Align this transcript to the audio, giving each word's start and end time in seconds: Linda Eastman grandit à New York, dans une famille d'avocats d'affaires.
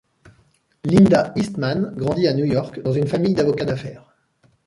Linda 0.83 1.31
Eastman 1.35 1.93
grandit 1.95 2.25
à 2.27 2.33
New 2.33 2.45
York, 2.45 2.79
dans 2.81 2.91
une 2.91 3.05
famille 3.05 3.35
d'avocats 3.35 3.65
d'affaires. 3.65 4.11